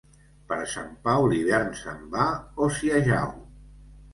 Per 0.51 0.55
Sant 0.75 0.95
Pau 1.03 1.27
l'hivern 1.33 1.69
se'n 1.81 2.01
va 2.17 2.25
o 2.67 2.71
s'hi 2.79 2.93
ajau. 3.03 3.31